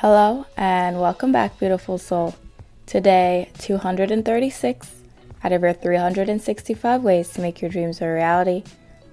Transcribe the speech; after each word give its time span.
Hello 0.00 0.46
and 0.56 1.00
welcome 1.00 1.32
back, 1.32 1.58
beautiful 1.58 1.98
soul. 1.98 2.36
Today, 2.86 3.50
236 3.58 4.94
out 5.42 5.50
of 5.50 5.62
your 5.62 5.72
365 5.72 7.02
ways 7.02 7.30
to 7.30 7.40
make 7.40 7.60
your 7.60 7.68
dreams 7.68 8.00
a 8.00 8.06
reality 8.06 8.62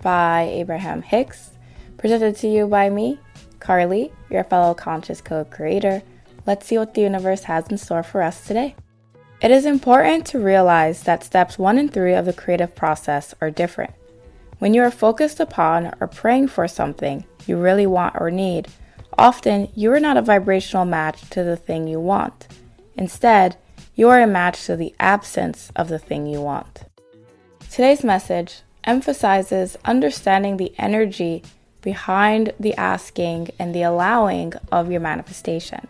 by 0.04 0.44
Abraham 0.44 1.02
Hicks, 1.02 1.50
presented 1.98 2.36
to 2.36 2.48
you 2.48 2.68
by 2.68 2.92
me, 2.92 3.18
Carlie, 3.60 4.14
your 4.30 4.44
fellow 4.44 4.76
conscious 4.76 5.22
co 5.22 5.44
creator. 5.44 6.04
Let's 6.46 6.68
see 6.68 6.78
what 6.78 6.94
the 6.94 7.02
universe 7.02 7.46
has 7.46 7.68
in 7.70 7.80
store 7.80 8.04
for 8.04 8.22
us 8.22 8.46
today. 8.46 8.76
It 9.42 9.50
is 9.50 9.66
important 9.66 10.28
to 10.28 10.40
realize 10.40 11.02
that 11.02 11.24
steps 11.24 11.58
one 11.58 11.80
and 11.80 11.92
three 11.92 12.14
of 12.14 12.26
the 12.26 12.32
creative 12.32 12.76
process 12.76 13.34
are 13.42 13.50
different. 13.50 13.96
When 14.60 14.76
you 14.76 14.84
are 14.84 14.92
focused 14.92 15.40
upon 15.40 15.96
or 16.00 16.06
praying 16.06 16.50
for 16.50 16.68
something 16.68 17.26
you 17.48 17.58
really 17.58 17.88
want 17.88 18.18
or 18.20 18.30
need, 18.30 18.68
often 19.18 19.70
you 19.76 19.92
are 19.92 20.00
not 20.00 20.18
a 20.18 20.22
vibrational 20.22 20.86
match 20.86 21.30
to 21.32 21.44
the 21.44 21.58
thing 21.58 21.88
you 21.88 22.00
want. 22.00 22.48
Instead, 22.96 23.58
you 23.96 24.10
are 24.10 24.22
a 24.22 24.28
match 24.28 24.66
to 24.66 24.76
the 24.76 24.94
absence 25.00 25.72
of 25.76 25.90
the 25.90 26.00
thing 26.00 26.28
you 26.28 26.42
want. 26.42 26.84
Today's 27.70 28.04
message 28.04 28.62
emphasizes 28.84 29.78
understanding 29.86 30.58
the 30.58 30.74
energy 30.78 31.44
behind 31.82 32.54
the 32.60 32.76
asking 32.76 33.50
and 33.60 33.74
the 33.74 33.84
allowing 33.84 34.54
of 34.72 34.92
your 34.92 35.02
manifestation. 35.02 35.88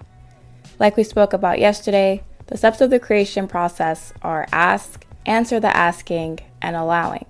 Like 0.79 0.97
we 0.97 1.03
spoke 1.03 1.33
about 1.33 1.59
yesterday, 1.59 2.23
the 2.47 2.57
steps 2.57 2.81
of 2.81 2.89
the 2.89 2.99
creation 2.99 3.47
process 3.47 4.13
are 4.21 4.47
ask, 4.51 5.05
answer 5.25 5.59
the 5.59 5.75
asking, 5.75 6.39
and 6.61 6.75
allowing. 6.75 7.25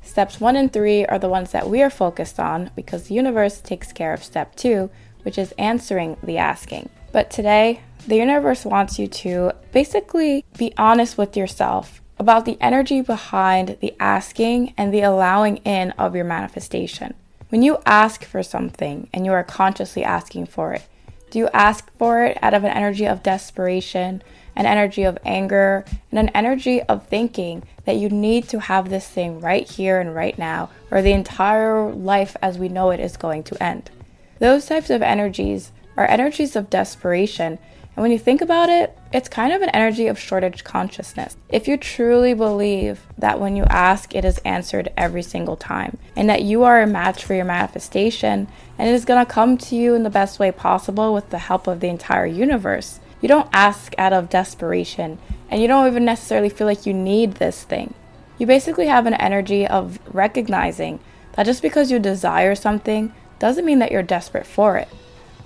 Steps 0.00 0.40
one 0.40 0.56
and 0.56 0.72
three 0.72 1.04
are 1.04 1.18
the 1.18 1.28
ones 1.28 1.52
that 1.52 1.68
we 1.68 1.82
are 1.82 1.90
focused 1.90 2.40
on 2.40 2.70
because 2.74 3.04
the 3.04 3.14
universe 3.14 3.60
takes 3.60 3.92
care 3.92 4.14
of 4.14 4.24
step 4.24 4.54
two, 4.56 4.90
which 5.28 5.36
is 5.36 5.52
answering 5.58 6.16
the 6.22 6.38
asking. 6.38 6.88
But 7.12 7.30
today, 7.30 7.82
the 8.06 8.16
universe 8.16 8.64
wants 8.64 8.98
you 8.98 9.06
to 9.08 9.52
basically 9.72 10.42
be 10.56 10.72
honest 10.78 11.18
with 11.18 11.36
yourself 11.36 12.00
about 12.18 12.46
the 12.46 12.56
energy 12.62 13.02
behind 13.02 13.76
the 13.82 13.94
asking 14.00 14.72
and 14.78 14.90
the 14.90 15.02
allowing 15.02 15.58
in 15.58 15.90
of 15.98 16.16
your 16.16 16.24
manifestation. 16.24 17.12
When 17.50 17.60
you 17.60 17.76
ask 17.84 18.24
for 18.24 18.42
something 18.42 19.10
and 19.12 19.26
you 19.26 19.32
are 19.32 19.44
consciously 19.44 20.02
asking 20.02 20.46
for 20.46 20.72
it, 20.72 20.88
do 21.28 21.38
you 21.38 21.50
ask 21.52 21.92
for 21.98 22.24
it 22.24 22.38
out 22.42 22.54
of 22.54 22.64
an 22.64 22.72
energy 22.72 23.06
of 23.06 23.22
desperation, 23.22 24.22
an 24.56 24.64
energy 24.64 25.02
of 25.02 25.18
anger, 25.26 25.84
and 26.10 26.18
an 26.18 26.30
energy 26.30 26.80
of 26.84 27.06
thinking 27.06 27.64
that 27.84 27.96
you 27.96 28.08
need 28.08 28.48
to 28.48 28.60
have 28.60 28.88
this 28.88 29.06
thing 29.06 29.42
right 29.42 29.70
here 29.70 30.00
and 30.00 30.14
right 30.14 30.38
now, 30.38 30.70
or 30.90 31.02
the 31.02 31.12
entire 31.12 31.92
life 31.92 32.34
as 32.40 32.56
we 32.56 32.70
know 32.70 32.88
it 32.88 32.98
is 32.98 33.18
going 33.18 33.42
to 33.42 33.62
end? 33.62 33.90
Those 34.38 34.66
types 34.66 34.90
of 34.90 35.02
energies 35.02 35.72
are 35.96 36.08
energies 36.08 36.54
of 36.54 36.70
desperation. 36.70 37.58
And 37.96 38.02
when 38.02 38.12
you 38.12 38.18
think 38.18 38.40
about 38.40 38.68
it, 38.68 38.96
it's 39.12 39.28
kind 39.28 39.52
of 39.52 39.62
an 39.62 39.70
energy 39.70 40.06
of 40.06 40.18
shortage 40.18 40.62
consciousness. 40.62 41.36
If 41.48 41.66
you 41.66 41.76
truly 41.76 42.34
believe 42.34 43.00
that 43.18 43.40
when 43.40 43.56
you 43.56 43.64
ask, 43.64 44.14
it 44.14 44.24
is 44.24 44.38
answered 44.38 44.92
every 44.96 45.22
single 45.22 45.56
time, 45.56 45.98
and 46.14 46.30
that 46.30 46.42
you 46.42 46.62
are 46.62 46.80
a 46.80 46.86
match 46.86 47.24
for 47.24 47.34
your 47.34 47.44
manifestation, 47.44 48.46
and 48.78 48.88
it 48.88 48.92
is 48.92 49.04
going 49.04 49.24
to 49.24 49.32
come 49.32 49.58
to 49.58 49.74
you 49.74 49.94
in 49.94 50.04
the 50.04 50.10
best 50.10 50.38
way 50.38 50.52
possible 50.52 51.12
with 51.12 51.30
the 51.30 51.38
help 51.38 51.66
of 51.66 51.80
the 51.80 51.88
entire 51.88 52.26
universe, 52.26 53.00
you 53.20 53.28
don't 53.28 53.50
ask 53.52 53.94
out 53.98 54.12
of 54.12 54.30
desperation, 54.30 55.18
and 55.50 55.60
you 55.60 55.66
don't 55.66 55.88
even 55.88 56.04
necessarily 56.04 56.48
feel 56.48 56.68
like 56.68 56.86
you 56.86 56.94
need 56.94 57.34
this 57.34 57.64
thing. 57.64 57.94
You 58.38 58.46
basically 58.46 58.86
have 58.86 59.06
an 59.06 59.14
energy 59.14 59.66
of 59.66 59.98
recognizing 60.14 61.00
that 61.32 61.46
just 61.46 61.62
because 61.62 61.90
you 61.90 61.98
desire 61.98 62.54
something 62.54 63.12
doesn't 63.38 63.64
mean 63.64 63.78
that 63.78 63.92
you're 63.92 64.02
desperate 64.02 64.46
for 64.46 64.76
it. 64.76 64.88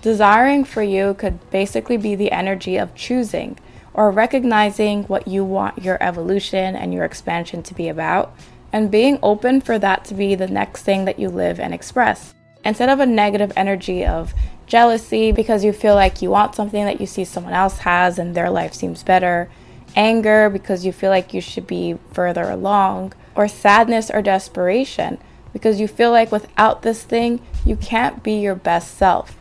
Desiring 0.01 0.65
for 0.65 0.83
you 0.83 1.15
could 1.15 1.51
basically 1.51 1.97
be 1.97 2.15
the 2.15 2.33
energy 2.33 2.77
of 2.77 2.95
choosing 2.95 3.59
or 3.95 4.11
recognizing 4.11 5.05
what 5.05 5.29
you 5.29 5.45
want 5.45 5.83
your 5.83 6.03
evolution 6.03 6.75
and 6.75 6.93
your 6.93 7.05
expansion 7.05 7.63
to 7.63 7.75
be 7.75 7.89
about, 7.89 8.35
and 8.73 8.91
being 8.91 9.19
open 9.23 9.61
for 9.61 9.79
that 9.79 10.05
to 10.07 10.15
be 10.15 10.35
the 10.35 10.49
next 10.49 10.83
thing 10.83 11.05
that 11.05 11.19
you 11.19 11.29
live 11.29 11.61
and 11.61 11.75
express. 11.75 12.35
Instead 12.65 12.89
of 12.89 13.01
a 13.01 13.07
negative 13.07 13.53
energy 13.55 14.05
of 14.05 14.33
jealousy 14.67 15.31
because 15.33 15.65
you 15.65 15.73
feel 15.73 15.95
like 15.95 16.23
you 16.23 16.31
want 16.31 16.55
something 16.55 16.85
that 16.85 17.01
you 17.01 17.07
see 17.07 17.25
someone 17.25 17.53
else 17.53 17.79
has 17.79 18.19
and 18.19 18.35
their 18.35 18.49
life 18.49 18.73
seems 18.73 19.03
better, 19.03 19.51
anger 19.95 20.49
because 20.49 20.87
you 20.87 20.93
feel 20.93 21.11
like 21.11 21.35
you 21.35 21.41
should 21.41 21.67
be 21.67 21.99
further 22.13 22.49
along, 22.49 23.13
or 23.35 23.47
sadness 23.47 24.11
or 24.11 24.23
desperation 24.23 25.19
because 25.53 25.79
you 25.79 25.87
feel 25.87 26.11
like 26.11 26.33
without 26.33 26.83
this 26.83 27.03
thing, 27.03 27.41
you 27.65 27.77
can't 27.77 28.23
be 28.23 28.35
your 28.35 28.55
best 28.55 28.97
self. 28.97 29.37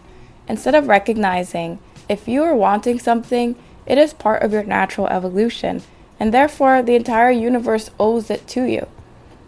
Instead 0.47 0.75
of 0.75 0.87
recognizing 0.87 1.79
if 2.09 2.27
you 2.27 2.43
are 2.43 2.55
wanting 2.55 2.99
something, 2.99 3.55
it 3.85 3.97
is 3.97 4.13
part 4.13 4.43
of 4.43 4.51
your 4.51 4.63
natural 4.63 5.07
evolution, 5.07 5.81
and 6.19 6.33
therefore 6.33 6.81
the 6.81 6.95
entire 6.95 7.31
universe 7.31 7.89
owes 7.99 8.29
it 8.29 8.47
to 8.47 8.63
you. 8.63 8.87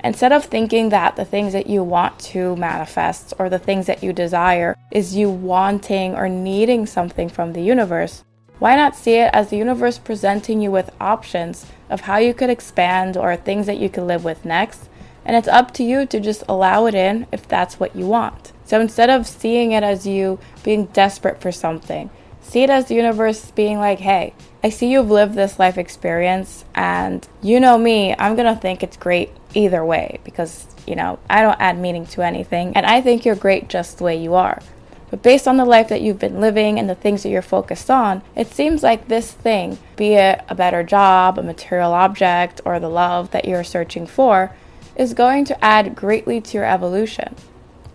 Instead 0.03 0.31
of 0.31 0.45
thinking 0.45 0.89
that 0.89 1.16
the 1.16 1.25
things 1.25 1.53
that 1.53 1.67
you 1.67 1.84
want 1.84 2.19
to 2.19 2.56
manifest 2.56 3.34
or 3.39 3.50
the 3.50 3.59
things 3.59 3.85
that 3.85 4.03
you 4.03 4.11
desire 4.11 4.75
is 4.91 5.16
you 5.16 5.29
wanting 5.29 6.16
or 6.16 6.28
needing 6.28 6.85
something 6.85 7.29
from 7.29 7.53
the 7.53 7.61
universe, 7.61 8.23
why 8.59 8.75
not 8.75 8.95
see 8.95 9.16
it 9.16 9.29
as 9.34 9.50
the 9.50 9.57
universe 9.57 9.97
presenting 9.97 10.61
you 10.61 10.72
with 10.72 10.90
options 11.00 11.66
of 11.90 12.01
how 12.01 12.17
you 12.17 12.34
could 12.34 12.50
expand 12.50 13.16
or 13.17 13.35
things 13.35 13.66
that 13.66 13.78
you 13.78 13.90
could 13.90 14.03
live 14.03 14.23
with 14.23 14.45
next 14.45 14.90
and 15.25 15.35
it's 15.35 15.47
up 15.47 15.73
to 15.73 15.84
you 15.84 16.05
to 16.05 16.19
just 16.19 16.44
allow 16.47 16.85
it 16.85 16.95
in 16.95 17.28
if 17.31 17.47
that's 17.47 17.79
what 17.79 17.95
you 17.95 18.05
want. 18.05 18.53
So 18.66 18.79
instead 18.79 19.09
of 19.09 19.28
seeing 19.28 19.72
it 19.72 19.84
as 19.84 20.07
you 20.07 20.40
being 20.63 20.85
desperate 20.85 21.41
for 21.41 21.51
something, 21.51 22.09
see 22.41 22.63
it 22.63 22.69
as 22.69 22.85
the 22.85 22.96
universe 22.96 23.51
being 23.51 23.79
like, 23.79 24.00
hey, 24.00 24.34
I 24.63 24.69
see 24.69 24.91
you've 24.91 25.12
lived 25.12 25.35
this 25.35 25.59
life 25.59 25.78
experience, 25.78 26.63
and 26.73 27.28
you 27.41 27.59
know 27.59 27.78
me, 27.78 28.16
I'm 28.18 28.35
gonna 28.35 28.56
think 28.56 28.81
it's 28.81 28.96
great 28.96 29.29
either 29.53 29.84
way 29.84 30.19
because, 30.23 30.68
you 30.88 30.96
know, 30.96 31.19
I 31.29 31.41
don't 31.41 31.59
add 31.59 31.78
meaning 31.78 32.06
to 32.07 32.22
anything, 32.22 32.75
and 32.75 32.85
I 32.85 33.02
think 33.02 33.25
you're 33.25 33.35
great 33.35 33.68
just 33.68 33.97
the 33.97 34.06
way 34.06 34.16
you 34.16 34.35
are. 34.35 34.62
But 35.09 35.22
based 35.22 35.47
on 35.47 35.57
the 35.57 35.66
life 35.66 35.90
that 35.90 36.02
you've 36.02 36.18
been 36.18 36.41
living 36.41 36.79
and 36.79 36.90
the 36.90 36.96
things 36.96 37.22
that 37.22 37.29
you're 37.29 37.44
focused 37.44 37.91
on, 37.91 38.23
it 38.35 38.47
seems 38.47 38.81
like 38.81 39.07
this 39.07 39.31
thing, 39.31 39.78
be 39.96 40.13
it 40.13 40.41
a 40.50 40.56
better 40.56 40.81
job, 40.81 41.38
a 41.38 41.44
material 41.44 41.94
object, 41.94 42.62
or 42.66 42.79
the 42.79 42.90
love 42.90 43.29
that 43.31 43.46
you're 43.46 43.63
searching 43.63 44.07
for, 44.07 44.56
is 44.96 45.13
going 45.13 45.46
to 45.46 45.63
add 45.63 45.94
greatly 45.94 46.41
to 46.41 46.57
your 46.57 46.66
evolution. 46.66 47.35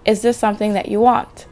Is 0.09 0.23
this 0.23 0.39
something 0.39 0.73
that 0.73 0.89
you 0.89 1.01
want? 1.01 1.45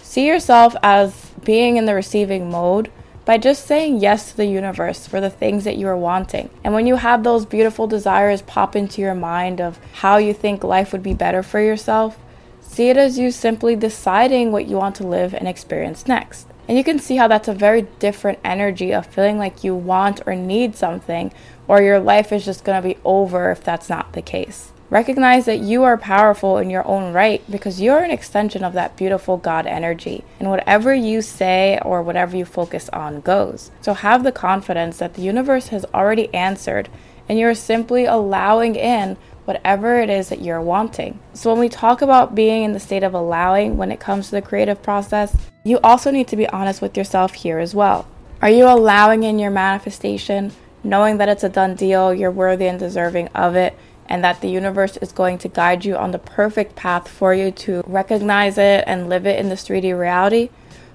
See 0.00 0.28
yourself 0.28 0.76
as 0.80 1.32
being 1.42 1.76
in 1.76 1.86
the 1.86 1.94
receiving 1.96 2.48
mode 2.48 2.88
by 3.24 3.36
just 3.36 3.66
saying 3.66 3.98
yes 3.98 4.30
to 4.30 4.36
the 4.36 4.46
universe 4.46 5.08
for 5.08 5.20
the 5.20 5.28
things 5.28 5.64
that 5.64 5.76
you 5.76 5.88
are 5.88 5.96
wanting. 5.96 6.48
And 6.62 6.72
when 6.72 6.86
you 6.86 6.94
have 6.94 7.24
those 7.24 7.44
beautiful 7.44 7.88
desires 7.88 8.42
pop 8.42 8.76
into 8.76 9.02
your 9.02 9.16
mind 9.16 9.60
of 9.60 9.80
how 9.94 10.18
you 10.18 10.32
think 10.32 10.62
life 10.62 10.92
would 10.92 11.02
be 11.02 11.14
better 11.14 11.42
for 11.42 11.60
yourself, 11.60 12.16
see 12.60 12.90
it 12.90 12.96
as 12.96 13.18
you 13.18 13.32
simply 13.32 13.74
deciding 13.74 14.52
what 14.52 14.68
you 14.68 14.76
want 14.76 14.94
to 14.96 15.06
live 15.06 15.34
and 15.34 15.48
experience 15.48 16.06
next. 16.06 16.46
And 16.68 16.78
you 16.78 16.84
can 16.84 17.00
see 17.00 17.16
how 17.16 17.26
that's 17.26 17.48
a 17.48 17.54
very 17.54 17.88
different 17.98 18.38
energy 18.44 18.94
of 18.94 19.06
feeling 19.06 19.36
like 19.36 19.64
you 19.64 19.74
want 19.74 20.20
or 20.26 20.36
need 20.36 20.76
something, 20.76 21.32
or 21.66 21.82
your 21.82 21.98
life 21.98 22.30
is 22.30 22.44
just 22.44 22.64
to 22.66 22.80
be 22.82 22.98
over 23.04 23.50
if 23.50 23.64
that's 23.64 23.88
not 23.88 24.12
the 24.12 24.22
case. 24.22 24.70
Recognize 24.88 25.46
that 25.46 25.58
you 25.58 25.82
are 25.82 25.96
powerful 25.96 26.58
in 26.58 26.70
your 26.70 26.86
own 26.86 27.12
right 27.12 27.42
because 27.50 27.80
you're 27.80 28.04
an 28.04 28.12
extension 28.12 28.62
of 28.62 28.72
that 28.74 28.96
beautiful 28.96 29.36
God 29.36 29.66
energy. 29.66 30.22
And 30.38 30.48
whatever 30.48 30.94
you 30.94 31.22
say 31.22 31.80
or 31.82 32.02
whatever 32.02 32.36
you 32.36 32.44
focus 32.44 32.88
on 32.90 33.20
goes. 33.20 33.72
So 33.80 33.94
have 33.94 34.22
the 34.22 34.30
confidence 34.30 34.98
that 34.98 35.14
the 35.14 35.22
universe 35.22 35.68
has 35.68 35.84
already 35.86 36.32
answered 36.32 36.88
and 37.28 37.36
you're 37.36 37.54
simply 37.54 38.04
allowing 38.04 38.76
in 38.76 39.16
whatever 39.44 40.00
it 40.00 40.08
is 40.08 40.28
that 40.28 40.42
you're 40.42 40.60
wanting. 40.60 41.18
So 41.34 41.50
when 41.50 41.60
we 41.60 41.68
talk 41.68 42.00
about 42.00 42.36
being 42.36 42.62
in 42.62 42.72
the 42.72 42.80
state 42.80 43.02
of 43.02 43.14
allowing 43.14 43.76
when 43.76 43.90
it 43.90 43.98
comes 44.00 44.26
to 44.26 44.32
the 44.32 44.42
creative 44.42 44.82
process, 44.82 45.36
you 45.64 45.80
also 45.82 46.12
need 46.12 46.28
to 46.28 46.36
be 46.36 46.48
honest 46.48 46.80
with 46.80 46.96
yourself 46.96 47.34
here 47.34 47.58
as 47.58 47.74
well. 47.74 48.06
Are 48.40 48.50
you 48.50 48.66
allowing 48.66 49.24
in 49.24 49.38
your 49.38 49.50
manifestation, 49.50 50.52
knowing 50.84 51.18
that 51.18 51.28
it's 51.28 51.44
a 51.44 51.48
done 51.48 51.74
deal, 51.74 52.14
you're 52.14 52.30
worthy 52.30 52.66
and 52.66 52.78
deserving 52.78 53.28
of 53.28 53.56
it? 53.56 53.76
And 54.08 54.22
that 54.24 54.40
the 54.40 54.48
universe 54.48 54.96
is 54.98 55.12
going 55.12 55.38
to 55.38 55.48
guide 55.48 55.84
you 55.84 55.96
on 55.96 56.10
the 56.10 56.18
perfect 56.18 56.76
path 56.76 57.08
for 57.08 57.34
you 57.34 57.50
to 57.50 57.82
recognize 57.86 58.58
it 58.58 58.84
and 58.86 59.08
live 59.08 59.26
it 59.26 59.38
in 59.38 59.48
this 59.48 59.66
3D 59.66 59.98
reality? 59.98 60.50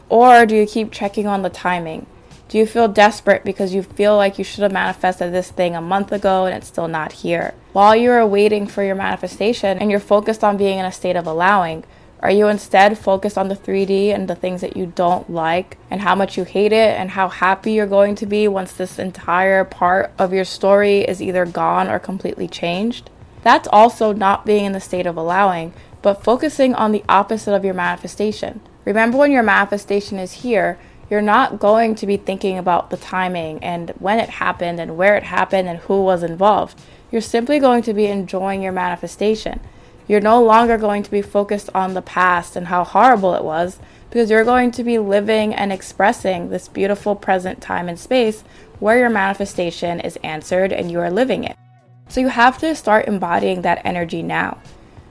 Or 0.09 0.45
do 0.45 0.55
you 0.55 0.67
keep 0.67 0.91
checking 0.91 1.27
on 1.27 1.41
the 1.41 1.49
timing? 1.49 2.05
Do 2.49 2.57
you 2.57 2.65
feel 2.65 2.89
desperate 2.89 3.45
because 3.45 3.73
you 3.73 3.81
feel 3.81 4.17
like 4.17 4.37
you 4.37 4.43
should 4.43 4.63
have 4.63 4.73
manifested 4.73 5.31
this 5.31 5.49
thing 5.49 5.73
a 5.73 5.81
month 5.81 6.11
ago 6.11 6.45
and 6.45 6.53
it's 6.53 6.67
still 6.67 6.89
not 6.89 7.13
here? 7.13 7.53
While 7.71 7.95
you're 7.95 8.27
waiting 8.27 8.67
for 8.67 8.83
your 8.83 8.95
manifestation 8.95 9.79
and 9.79 9.89
you're 9.89 10.01
focused 10.01 10.43
on 10.43 10.57
being 10.57 10.77
in 10.77 10.83
a 10.83 10.91
state 10.91 11.15
of 11.15 11.25
allowing, 11.25 11.85
are 12.21 12.31
you 12.31 12.47
instead 12.47 12.99
focused 12.99 13.37
on 13.37 13.47
the 13.47 13.55
3D 13.55 14.13
and 14.13 14.27
the 14.27 14.35
things 14.35 14.61
that 14.61 14.77
you 14.77 14.85
don't 14.85 15.29
like 15.29 15.77
and 15.89 16.01
how 16.01 16.13
much 16.13 16.37
you 16.37 16.43
hate 16.43 16.71
it 16.71 16.95
and 16.97 17.11
how 17.11 17.29
happy 17.29 17.73
you're 17.73 17.87
going 17.87 18.13
to 18.15 18.27
be 18.27 18.47
once 18.47 18.73
this 18.73 18.99
entire 18.99 19.65
part 19.65 20.11
of 20.19 20.31
your 20.31 20.45
story 20.45 20.99
is 20.99 21.21
either 21.21 21.47
gone 21.47 21.89
or 21.89 21.97
completely 21.97 22.47
changed? 22.47 23.09
That's 23.41 23.67
also 23.71 24.13
not 24.13 24.45
being 24.45 24.65
in 24.65 24.71
the 24.71 24.79
state 24.79 25.07
of 25.07 25.17
allowing, 25.17 25.73
but 26.03 26.23
focusing 26.23 26.75
on 26.75 26.91
the 26.91 27.03
opposite 27.09 27.55
of 27.55 27.65
your 27.65 27.73
manifestation. 27.73 28.61
Remember 28.85 29.17
when 29.17 29.31
your 29.31 29.41
manifestation 29.41 30.19
is 30.19 30.31
here, 30.31 30.77
you're 31.09 31.21
not 31.21 31.59
going 31.59 31.95
to 31.95 32.05
be 32.05 32.17
thinking 32.17 32.57
about 32.57 32.91
the 32.91 32.97
timing 32.97 33.63
and 33.63 33.89
when 33.99 34.19
it 34.19 34.29
happened 34.29 34.79
and 34.79 34.95
where 34.95 35.17
it 35.17 35.23
happened 35.23 35.67
and 35.67 35.79
who 35.79 36.03
was 36.03 36.21
involved. 36.21 36.79
You're 37.11 37.21
simply 37.21 37.59
going 37.59 37.81
to 37.83 37.93
be 37.93 38.05
enjoying 38.05 38.61
your 38.61 38.71
manifestation. 38.71 39.59
You're 40.11 40.19
no 40.19 40.43
longer 40.43 40.77
going 40.77 41.03
to 41.03 41.09
be 41.09 41.21
focused 41.21 41.69
on 41.73 41.93
the 41.93 42.01
past 42.01 42.57
and 42.57 42.67
how 42.67 42.83
horrible 42.83 43.33
it 43.33 43.45
was 43.45 43.79
because 44.09 44.29
you're 44.29 44.43
going 44.43 44.71
to 44.71 44.83
be 44.83 44.99
living 44.99 45.55
and 45.55 45.71
expressing 45.71 46.49
this 46.49 46.67
beautiful 46.67 47.15
present 47.15 47.61
time 47.61 47.87
and 47.87 47.97
space 47.97 48.43
where 48.81 48.97
your 48.97 49.09
manifestation 49.09 50.01
is 50.01 50.19
answered 50.21 50.73
and 50.73 50.91
you 50.91 50.99
are 50.99 51.09
living 51.09 51.45
it. 51.45 51.55
So 52.09 52.19
you 52.19 52.27
have 52.27 52.57
to 52.57 52.75
start 52.75 53.07
embodying 53.07 53.61
that 53.61 53.85
energy 53.85 54.21
now. 54.21 54.57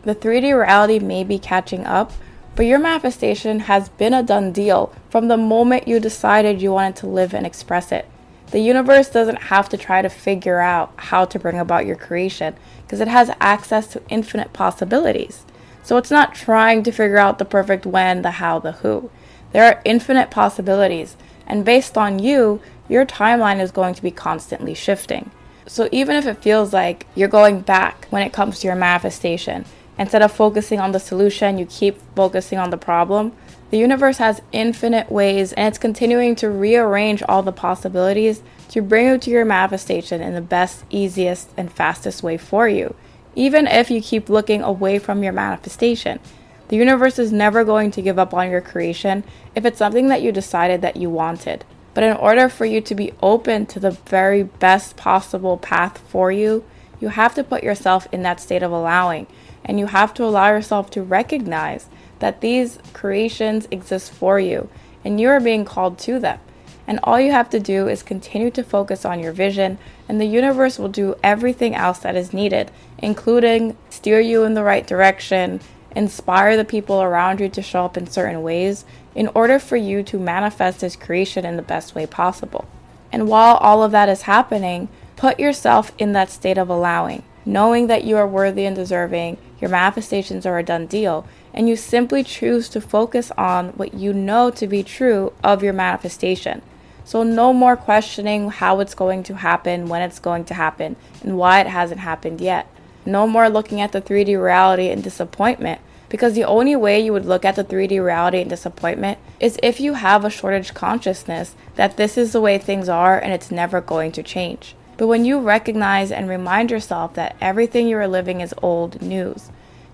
The 0.03 0.15
3D 0.15 0.55
reality 0.55 0.99
may 0.99 1.25
be 1.25 1.39
catching 1.39 1.87
up, 1.87 2.13
but 2.55 2.67
your 2.67 2.79
manifestation 2.79 3.61
has 3.61 3.89
been 3.89 4.13
a 4.13 4.23
done 4.23 4.53
deal 4.53 4.95
from 5.09 5.29
the 5.29 5.39
moment 5.39 5.89
you 5.89 5.99
decided 5.99 6.61
you 6.61 6.73
wanted 6.73 6.97
to 6.97 7.07
live 7.07 7.33
and 7.33 7.47
express 7.47 7.91
it. 7.91 8.07
The 8.51 8.61
universe 8.61 9.09
doesn't 9.09 9.43
have 9.43 9.69
to 9.69 9.77
try 9.77 10.03
to 10.03 10.09
figure 10.09 10.59
out 10.59 10.93
how 10.97 11.25
to 11.25 11.39
bring 11.39 11.59
about 11.59 11.87
your 11.87 11.97
creation 11.97 12.57
because 12.83 13.01
it 13.01 13.09
has 13.09 13.31
access 13.41 13.87
to 13.89 14.03
infinite 14.09 14.53
possibilities. 14.53 15.45
So 15.83 15.97
it's 15.97 16.11
not 16.11 16.35
trying 16.35 16.83
to 16.83 16.93
figure 16.93 17.19
out 17.19 17.39
the 17.39 17.45
perfect 17.45 17.87
when, 17.87 18.23
the 18.23 18.33
how, 18.33 18.59
the 18.59 18.73
who. 18.73 19.11
There 19.53 19.65
are 19.65 19.81
infinite 19.85 20.31
possibilities, 20.31 21.17
and 21.47 21.65
based 21.65 21.97
on 21.97 22.19
you, 22.19 22.61
your 22.89 23.07
timeline 23.07 23.61
is 23.61 23.71
going 23.71 23.95
to 23.95 24.03
be 24.03 24.11
constantly 24.11 24.75
shifting. 24.75 25.31
So 25.67 25.89
even 25.93 26.17
if 26.17 26.27
it 26.27 26.43
feels 26.43 26.73
like 26.73 27.07
you're 27.15 27.29
going 27.29 27.61
back 27.61 28.07
when 28.11 28.23
it 28.23 28.33
comes 28.33 28.59
to 28.61 28.67
your 28.67 28.77
manifestation, 28.77 29.65
instead 29.97 30.23
of 30.23 30.33
focusing 30.33 30.81
on 30.81 30.93
the 30.93 31.01
solution, 31.01 31.59
you 31.59 31.67
keep 31.67 31.99
focusing 32.17 32.59
on 32.59 32.71
the 32.71 32.77
problem. 32.77 33.33
The 33.71 33.79
universe 33.79 34.19
has 34.19 34.43
infinite 34.51 35.13
ways 35.13 35.53
and 35.53 35.69
it's 35.69 35.79
continuing 35.79 36.35
to 36.37 36.51
rearrange 36.51 37.23
all 37.29 37.43
the 37.43 37.53
possibilities 37.53 38.43
to 38.71 38.83
bring 38.83 39.07
you 39.07 39.19
to 39.19 39.31
your 39.31 39.45
manifestation 39.45 40.21
in 40.21 40.35
the 40.35 40.41
best, 40.41 40.85
easiest, 40.91 41.51
and 41.57 41.73
fastest 41.73 42.23
way 42.23 42.37
for 42.37 42.69
you. 42.69 42.97
Even 43.37 43.69
if 43.69 43.89
you 43.89 44.01
keep 44.01 44.29
looking 44.29 44.61
away 44.61 44.99
from 44.99 45.23
your 45.23 45.33
manifestation, 45.33 46.19
the 46.67 46.77
universe 46.77 47.19
is 47.19 47.33
never 47.33 47.65
going 47.65 47.93
to 47.93 48.03
give 48.03 48.19
up 48.19 48.35
on 48.35 48.51
your 48.51 48.61
creation 48.61 49.23
if 49.55 49.65
it's 49.65 49.79
something 49.79 50.09
that 50.09 50.23
you 50.23 50.33
decided 50.33 50.83
that 50.83 50.97
you 50.97 51.09
wanted. 51.09 51.65
But 51.95 52.05
in 52.05 52.17
order 52.17 52.49
for 52.49 52.65
you 52.65 52.81
to 52.81 52.95
be 52.95 53.13
open 53.23 53.67
to 53.67 53.81
the 53.81 53.91
very 53.93 54.43
best 54.43 54.97
possible 54.97 55.57
path 55.59 55.99
for 56.09 56.33
you, 56.33 56.65
you 57.01 57.09
have 57.09 57.35
to 57.37 57.45
put 57.45 57.63
yourself 57.63 58.09
in 58.11 58.23
that 58.23 58.41
state 58.41 58.63
of 58.63 58.73
allowing. 58.73 59.29
And 59.65 59.79
you 59.79 59.87
have 59.87 60.13
to 60.15 60.25
allow 60.25 60.49
yourself 60.49 60.91
to 60.91 61.03
recognize 61.03 61.89
that 62.21 62.41
these 62.41 62.79
creations 62.93 63.67
exist 63.71 64.13
for 64.13 64.39
you 64.39 64.69
and 65.05 65.21
you 65.21 65.29
are 65.29 65.41
being 65.41 65.65
called 65.65 65.99
to 65.99 66.19
them. 66.19 66.39
And 66.87 66.99
all 67.05 67.21
you 67.21 67.31
have 67.31 67.51
to 67.51 67.61
do 67.61 67.89
is 67.89 68.03
continue 68.03 68.51
to 68.51 68.65
focus 68.65 69.05
on 69.05 69.21
your 69.21 69.33
vision, 69.33 69.79
and 70.09 70.21
the 70.21 70.27
universe 70.27 70.79
will 70.79 70.89
do 70.89 71.15
everything 71.23 71.75
else 71.75 72.01
that 72.01 72.17
is 72.17 72.33
needed, 72.33 72.73
including 72.99 73.77
steer 73.91 74.19
you 74.19 74.43
in 74.43 74.55
the 74.55 74.65
right 74.65 74.85
direction, 74.85 75.61
inspire 75.95 76.57
the 76.57 76.65
people 76.65 77.01
around 77.01 77.39
you 77.39 77.49
to 77.49 77.63
show 77.63 77.85
up 77.85 77.97
in 77.97 78.09
certain 78.09 78.43
ways, 78.43 78.85
in 79.15 79.29
order 79.35 79.61
for 79.61 79.77
you 79.77 80.03
to 80.03 80.19
manifest 80.19 80.81
this 80.81 80.97
creation 80.97 81.45
in 81.45 81.57
the 81.57 81.63
best 81.63 81.95
way 81.95 82.07
possible. 82.07 82.67
And 83.13 83.29
while 83.29 83.57
all 83.57 83.85
of 83.85 83.93
that 83.93 84.09
is 84.09 84.23
happening, 84.23 84.89
put 85.15 85.39
yourself 85.39 85.93
in 85.99 86.13
that 86.13 86.31
state 86.31 86.59
of 86.59 86.69
allowing, 86.69 87.23
knowing 87.45 87.87
that 87.87 88.05
you 88.05 88.17
are 88.17 88.27
worthy 88.27 88.65
and 88.65 88.75
deserving, 88.75 89.37
your 89.61 89.71
manifestations 89.71 90.45
are 90.45 90.59
a 90.59 90.65
done 90.65 90.87
deal, 90.87 91.27
and 91.53 91.69
you 91.69 91.77
simply 91.77 92.23
choose 92.23 92.69
to 92.69 92.81
focus 92.81 93.31
on 93.37 93.71
what 93.71 93.95
you 93.95 94.13
know 94.13 94.51
to 94.51 94.67
be 94.67 94.83
true 94.83 95.33
of 95.43 95.63
your 95.63 95.73
manifestation. 95.73 96.63
So, 97.05 97.23
no 97.23 97.53
more 97.53 97.77
questioning 97.77 98.51
how 98.51 98.81
it's 98.81 98.95
going 98.95 99.23
to 99.25 99.35
happen, 99.37 99.89
when 99.89 100.03
it's 100.03 100.19
going 100.19 100.45
to 100.45 100.55
happen, 100.55 100.97
and 101.23 101.37
why 101.37 101.61
it 101.61 101.67
hasn't 101.67 102.01
happened 102.01 102.41
yet. 102.41 102.67
No 103.05 103.27
more 103.27 103.49
looking 103.49 103.81
at 103.81 103.93
the 103.93 104.03
3D 104.03 104.41
reality 104.41 104.89
in 104.89 105.01
disappointment, 105.01 105.81
because 106.09 106.35
the 106.35 106.45
only 106.45 106.77
way 106.77 107.01
you 107.01 107.13
would 107.13 107.25
look 107.25 107.45
at 107.45 107.57
the 107.57 107.65
3D 107.65 108.05
reality 108.05 108.41
and 108.41 108.51
disappointment 108.51 109.19
is 109.39 109.59
if 109.63 109.81
you 109.81 109.95
have 109.95 110.25
a 110.25 110.31
shortage 110.31 110.75
consciousness 110.75 111.55
that 111.77 111.97
this 111.97 112.19
is 112.19 112.33
the 112.33 112.41
way 112.41 112.59
things 112.59 112.89
are 112.89 113.19
and 113.19 113.33
it's 113.33 113.51
never 113.51 113.81
going 113.81 114.13
to 114.13 114.23
change. 114.23 114.75
But 114.97 115.07
when 115.07 115.25
you 115.25 115.41
recognize 115.41 116.13
and 116.13 116.29
remind 116.29 116.71
yourself 116.71 117.15
that 117.15 117.35
everything 117.41 117.89
you 117.89 117.97
are 117.97 118.09
living 118.09 118.43
is 118.43 118.55
old 118.61 119.01
news, 119.01 119.51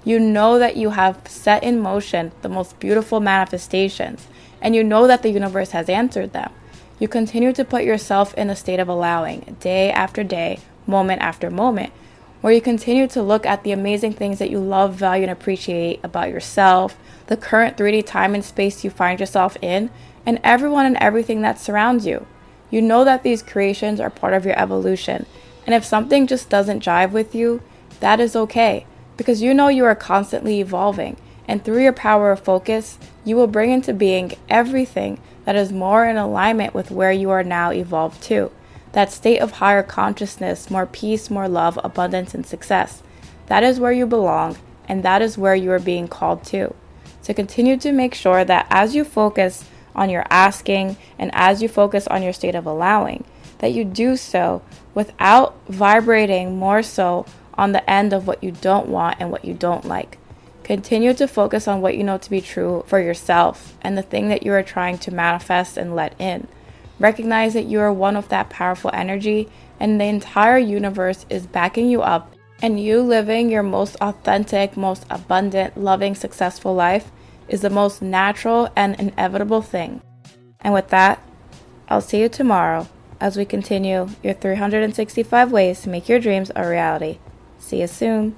you 0.06 0.20
know 0.20 0.56
that 0.60 0.76
you 0.76 0.90
have 0.90 1.20
set 1.26 1.64
in 1.64 1.80
motion 1.80 2.30
the 2.42 2.48
most 2.48 2.78
beautiful 2.78 3.18
manifestations, 3.18 4.28
and 4.62 4.76
you 4.76 4.84
know 4.84 5.08
that 5.08 5.24
the 5.24 5.30
universe 5.30 5.72
has 5.72 5.88
answered 5.88 6.32
them. 6.32 6.52
You 7.00 7.08
continue 7.08 7.52
to 7.52 7.64
put 7.64 7.82
yourself 7.82 8.32
in 8.34 8.48
a 8.48 8.54
state 8.54 8.78
of 8.78 8.88
allowing, 8.88 9.56
day 9.58 9.90
after 9.90 10.22
day, 10.22 10.60
moment 10.86 11.22
after 11.22 11.50
moment, 11.50 11.92
where 12.40 12.52
you 12.52 12.60
continue 12.60 13.08
to 13.08 13.20
look 13.20 13.44
at 13.44 13.64
the 13.64 13.72
amazing 13.72 14.12
things 14.12 14.38
that 14.38 14.48
you 14.48 14.60
love, 14.60 14.94
value, 14.94 15.24
and 15.24 15.32
appreciate 15.32 15.98
about 16.04 16.30
yourself, 16.30 16.96
the 17.26 17.36
current 17.36 17.76
3D 17.76 18.06
time 18.06 18.32
and 18.32 18.44
space 18.44 18.84
you 18.84 18.90
find 18.90 19.18
yourself 19.18 19.56
in, 19.60 19.90
and 20.24 20.38
everyone 20.44 20.86
and 20.86 20.96
everything 20.98 21.42
that 21.42 21.58
surrounds 21.58 22.06
you. 22.06 22.24
You 22.70 22.80
know 22.80 23.02
that 23.02 23.24
these 23.24 23.42
creations 23.42 23.98
are 23.98 24.08
part 24.08 24.34
of 24.34 24.46
your 24.46 24.56
evolution, 24.56 25.26
and 25.66 25.74
if 25.74 25.84
something 25.84 26.28
just 26.28 26.48
doesn't 26.48 26.84
jive 26.84 27.10
with 27.10 27.34
you, 27.34 27.60
that 27.98 28.20
is 28.20 28.36
okay, 28.36 28.86
because 29.16 29.42
you 29.42 29.54
know 29.54 29.68
you 29.68 29.84
are 29.84 29.94
constantly 29.94 30.60
evolving, 30.60 31.16
and 31.48 31.64
through 31.64 31.82
your 31.82 31.92
power 31.92 32.30
of 32.32 32.40
focus, 32.40 32.98
you 33.24 33.36
will 33.36 33.46
bring 33.46 33.70
into 33.70 33.92
being 33.92 34.32
everything 34.48 35.20
that 35.44 35.56
is 35.56 35.72
more 35.72 36.06
in 36.06 36.16
alignment 36.16 36.74
with 36.74 36.90
where 36.90 37.12
you 37.12 37.30
are 37.30 37.44
now 37.44 37.70
evolved 37.72 38.22
to 38.24 38.50
that 38.96 39.12
state 39.12 39.40
of 39.40 39.52
higher 39.52 39.82
consciousness, 39.82 40.70
more 40.70 40.86
peace, 40.86 41.28
more 41.28 41.50
love, 41.50 41.78
abundance, 41.84 42.32
and 42.32 42.46
success. 42.46 43.02
That 43.44 43.62
is 43.62 43.78
where 43.78 43.92
you 43.92 44.06
belong, 44.06 44.56
and 44.88 45.02
that 45.02 45.20
is 45.20 45.36
where 45.36 45.54
you 45.54 45.70
are 45.72 45.78
being 45.78 46.08
called 46.08 46.44
to. 46.44 46.74
So 47.20 47.34
continue 47.34 47.76
to 47.76 47.92
make 47.92 48.14
sure 48.14 48.42
that 48.42 48.66
as 48.70 48.94
you 48.94 49.04
focus 49.04 49.66
on 49.94 50.08
your 50.08 50.24
asking 50.30 50.96
and 51.18 51.30
as 51.34 51.60
you 51.60 51.68
focus 51.68 52.06
on 52.06 52.22
your 52.22 52.32
state 52.32 52.54
of 52.54 52.64
allowing, 52.64 53.26
that 53.58 53.74
you 53.74 53.84
do 53.84 54.16
so 54.16 54.62
without 54.94 55.54
vibrating 55.68 56.56
more 56.56 56.82
so 56.82 57.26
on 57.58 57.72
the 57.72 57.88
end 57.88 58.12
of 58.12 58.26
what 58.26 58.42
you 58.42 58.50
don't 58.50 58.88
want 58.88 59.16
and 59.18 59.30
what 59.30 59.44
you 59.44 59.54
don't 59.54 59.84
like. 59.84 60.18
Continue 60.62 61.14
to 61.14 61.28
focus 61.28 61.68
on 61.68 61.80
what 61.80 61.96
you 61.96 62.02
know 62.02 62.18
to 62.18 62.30
be 62.30 62.40
true 62.40 62.84
for 62.86 63.00
yourself 63.00 63.76
and 63.82 63.96
the 63.96 64.02
thing 64.02 64.28
that 64.28 64.42
you 64.42 64.52
are 64.52 64.62
trying 64.62 64.98
to 64.98 65.14
manifest 65.14 65.76
and 65.76 65.94
let 65.94 66.20
in. 66.20 66.48
Recognize 66.98 67.54
that 67.54 67.66
you 67.66 67.78
are 67.80 67.92
one 67.92 68.16
of 68.16 68.28
that 68.30 68.50
powerful 68.50 68.90
energy, 68.92 69.48
and 69.78 70.00
the 70.00 70.06
entire 70.06 70.58
universe 70.58 71.26
is 71.28 71.46
backing 71.46 71.88
you 71.88 72.02
up. 72.02 72.32
And 72.62 72.82
you 72.82 73.02
living 73.02 73.50
your 73.50 73.62
most 73.62 73.96
authentic, 74.00 74.76
most 74.76 75.04
abundant, 75.10 75.76
loving, 75.76 76.14
successful 76.14 76.74
life 76.74 77.12
is 77.48 77.60
the 77.60 77.70
most 77.70 78.00
natural 78.00 78.70
and 78.74 78.98
inevitable 78.98 79.62
thing. 79.62 80.00
And 80.60 80.72
with 80.72 80.88
that, 80.88 81.22
I'll 81.88 82.00
see 82.00 82.20
you 82.20 82.28
tomorrow 82.28 82.88
as 83.20 83.36
we 83.36 83.44
continue 83.44 84.08
your 84.22 84.34
365 84.34 85.52
ways 85.52 85.82
to 85.82 85.90
make 85.90 86.08
your 86.08 86.18
dreams 86.18 86.50
a 86.56 86.66
reality. 86.66 87.18
See 87.58 87.80
you 87.80 87.86
soon. 87.86 88.36